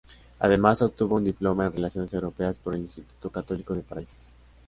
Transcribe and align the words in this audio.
Además 0.39 0.81
obtuvo 0.81 1.17
un 1.17 1.25
diploma 1.25 1.67
en 1.67 1.73
Relaciones 1.73 2.11
Europeas 2.15 2.57
por 2.57 2.73
el 2.73 2.81
Instituto 2.81 3.29
Católico 3.29 3.75
de 3.75 3.83
París. 3.83 4.23